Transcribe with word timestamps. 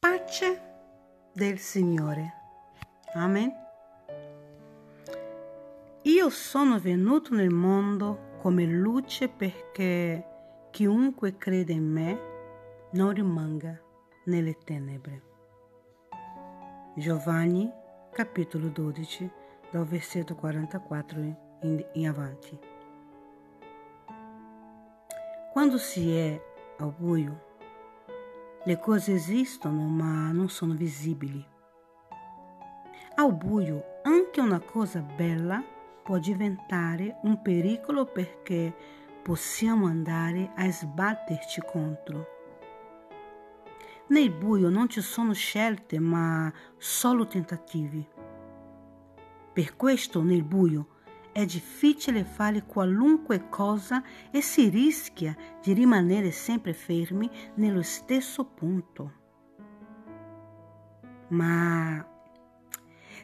pace 0.00 0.60
del 1.30 1.58
Signore. 1.58 2.32
Amen. 3.12 3.52
Io 6.02 6.30
sono 6.30 6.78
venuto 6.78 7.34
nel 7.34 7.50
mondo 7.50 8.38
come 8.38 8.64
luce 8.64 9.28
perché 9.28 10.24
chiunque 10.70 11.36
crede 11.36 11.74
in 11.74 11.84
me 11.84 12.18
non 12.92 13.12
rimanga 13.12 13.78
nelle 14.24 14.56
tenebre. 14.64 15.22
Giovanni, 16.96 17.70
capitolo 18.10 18.68
12, 18.68 19.30
dal 19.70 19.84
versetto 19.84 20.34
44 20.34 21.20
in, 21.20 21.86
in 21.92 22.08
avanti. 22.08 22.58
Quando 25.52 25.76
si 25.76 26.16
è 26.16 26.42
al 26.78 26.94
buio, 26.96 27.48
le 28.64 28.78
cose 28.78 29.14
esistono 29.14 29.86
ma 29.88 30.30
non 30.32 30.50
sono 30.50 30.74
visibili. 30.74 31.42
Al 33.14 33.34
buio 33.34 34.00
anche 34.02 34.40
una 34.40 34.60
cosa 34.60 35.00
bella 35.00 35.62
può 36.02 36.18
diventare 36.18 37.18
un 37.22 37.40
pericolo 37.40 38.04
perché 38.04 38.74
possiamo 39.22 39.86
andare 39.86 40.52
a 40.56 40.70
sbatterci 40.70 41.62
contro. 41.66 42.38
Nel 44.08 44.30
buio 44.30 44.68
non 44.68 44.88
ci 44.88 45.00
sono 45.00 45.32
scelte 45.32 45.98
ma 45.98 46.52
solo 46.76 47.26
tentativi. 47.26 48.06
Per 49.52 49.76
questo 49.76 50.22
nel 50.22 50.42
buio 50.42 50.98
è 51.40 51.46
difficile 51.46 52.22
fare 52.24 52.64
qualunque 52.64 53.48
cosa 53.48 54.02
e 54.30 54.42
si 54.42 54.68
rischia 54.68 55.34
di 55.62 55.72
rimanere 55.72 56.30
sempre 56.30 56.74
fermi 56.74 57.30
nello 57.54 57.82
stesso 57.82 58.44
punto. 58.44 59.12
Ma 61.28 62.06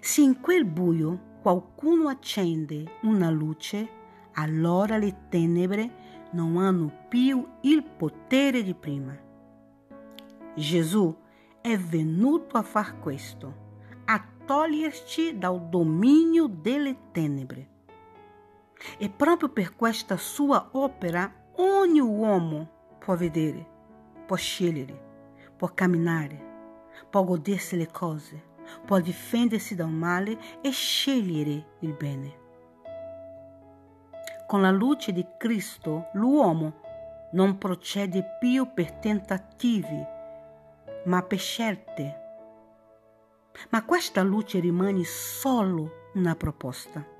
se 0.00 0.22
in 0.22 0.40
quel 0.40 0.64
buio 0.64 1.34
qualcuno 1.42 2.08
accende 2.08 2.98
una 3.02 3.28
luce, 3.28 3.88
allora 4.32 4.96
le 4.96 5.26
tenebre 5.28 6.28
non 6.32 6.56
hanno 6.56 6.90
più 7.08 7.46
il 7.62 7.82
potere 7.84 8.62
di 8.62 8.74
prima. 8.74 9.14
Gesù 10.54 11.14
è 11.60 11.76
venuto 11.76 12.56
a 12.56 12.62
far 12.62 12.98
questo, 12.98 13.64
a 14.06 14.24
toglierci 14.46 15.36
dal 15.36 15.68
dominio 15.68 16.46
delle 16.46 17.10
tenebre. 17.12 17.74
E 18.98 19.08
proprio 19.08 19.48
per 19.48 19.74
questa 19.74 20.16
sua 20.16 20.68
opera 20.72 21.32
ogni 21.56 22.00
uomo 22.00 22.68
può 22.98 23.16
vedere, 23.16 23.66
può 24.26 24.36
scegliere, 24.36 25.04
può 25.56 25.72
camminare, 25.72 26.44
può 27.08 27.24
godersi 27.24 27.76
le 27.76 27.90
cose, 27.90 28.54
può 28.84 28.98
difendersi 29.00 29.74
dal 29.74 29.90
male 29.90 30.38
e 30.60 30.70
scegliere 30.70 31.76
il 31.80 31.94
bene. 31.94 32.44
Con 34.46 34.60
la 34.60 34.70
luce 34.70 35.12
di 35.12 35.26
Cristo 35.36 36.08
l'uomo 36.12 36.80
non 37.32 37.58
procede 37.58 38.36
più 38.38 38.72
per 38.72 38.92
tentativi, 38.92 40.04
ma 41.04 41.22
per 41.22 41.38
scelte. 41.38 42.24
Ma 43.70 43.84
questa 43.84 44.22
luce 44.22 44.60
rimane 44.60 45.02
solo 45.04 46.10
una 46.14 46.36
proposta 46.36 47.14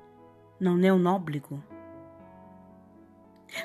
non 0.59 0.83
è 0.83 0.89
un 0.89 1.05
obbligo. 1.05 1.75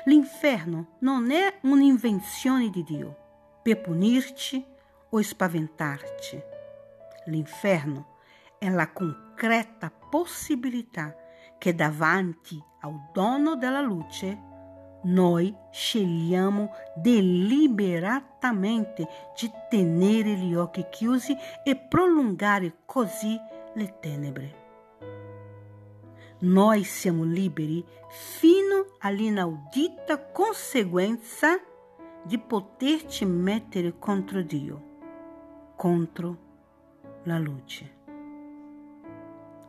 L'inferno 0.05 0.95
non 0.99 1.31
è 1.31 1.59
un'invenzione 1.63 2.69
di 2.69 2.83
Dio 2.83 3.17
per 3.61 3.81
punirci 3.81 4.65
o 5.09 5.21
spaventarci. 5.21 6.41
L'inferno 7.25 8.19
è 8.57 8.69
la 8.69 8.89
concreta 8.91 9.91
possibilità 9.91 11.13
che 11.57 11.75
davanti 11.75 12.63
al 12.81 13.09
dono 13.13 13.55
della 13.55 13.81
luce 13.81 14.51
noi 15.03 15.55
scegliamo 15.71 16.71
deliberatamente 16.95 19.07
di 19.39 19.51
tenere 19.69 20.35
gli 20.35 20.55
occhi 20.55 20.85
chiusi 20.89 21.37
e 21.63 21.75
prolungare 21.75 22.77
così 22.85 23.39
le 23.73 23.99
tenebre. 23.99 24.62
Nós 26.43 26.89
siamo 26.89 27.23
liberi 27.23 27.85
fino 28.09 28.97
all'inaudita 28.99 30.17
conseguenza 30.33 31.57
di 32.21 32.37
poterci 32.37 33.23
mettere 33.23 33.97
contro 33.97 34.41
Dio, 34.41 34.81
contro 35.77 36.37
la 37.23 37.39
luce. 37.39 37.95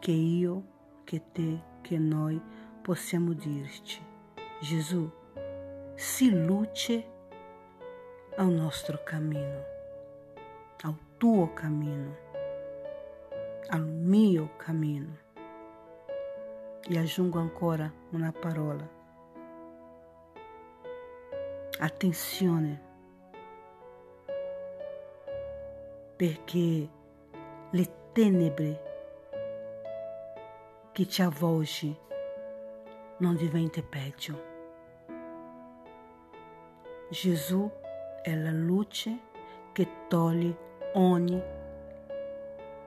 Che 0.00 0.10
io, 0.10 0.64
che 1.04 1.22
te, 1.30 1.62
che 1.80 1.96
noi 1.96 2.42
possiamo 2.82 3.34
dirci, 3.34 4.04
Gesù, 4.60 5.08
si 5.94 6.28
luce 6.28 7.08
ao 8.34 8.48
nostro 8.48 9.00
cammino, 9.04 9.62
ao 10.82 10.96
tuo 11.18 11.52
cammino, 11.52 12.16
al 13.68 13.86
mio 13.86 14.56
cammino 14.56 15.23
e 16.86 16.98
aggiungo 16.98 17.38
ancora 17.38 17.90
una 18.10 18.32
parola. 18.32 18.86
Attenzione, 21.78 22.82
perché 26.16 26.88
le 27.70 27.94
tenebre 28.12 28.92
che 30.92 31.08
ci 31.08 31.22
avvolge 31.22 31.98
non 33.18 33.34
diventa 33.34 33.82
peggio. 33.82 34.52
Gesù 37.10 37.70
è 38.22 38.34
la 38.34 38.50
luce 38.50 39.18
che 39.72 40.06
toglie 40.08 40.56
ogni 40.94 41.42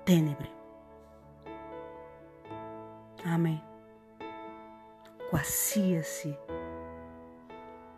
tenebre. 0.04 0.56
Amen. 3.24 3.67
Qualsiasi 5.30 6.36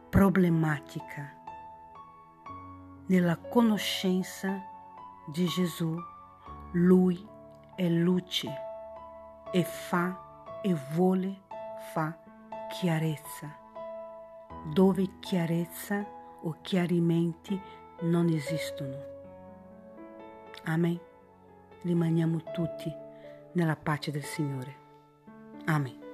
problematica 0.09 1.37
nella 3.07 3.37
conoscenza 3.37 4.61
di 5.27 5.45
Gesù, 5.45 5.95
Lui 6.73 7.27
è 7.75 7.87
luce 7.87 8.47
e 9.51 9.63
fa 9.63 10.59
e 10.61 10.75
vuole 10.93 11.41
fa 11.91 12.17
chiarezza, 12.69 13.55
dove 14.73 15.19
chiarezza 15.19 16.05
o 16.41 16.57
chiarimenti 16.61 17.59
non 18.01 18.29
esistono. 18.29 18.95
Amen. 20.65 20.99
Rimaniamo 21.81 22.43
tutti 22.53 22.93
nella 23.53 23.75
pace 23.75 24.11
del 24.11 24.23
Signore. 24.23 24.75
Amen. 25.65 26.08